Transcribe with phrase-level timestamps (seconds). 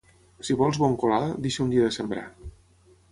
[0.47, 2.25] Si vols bon colar, deixa un dia de sembrar.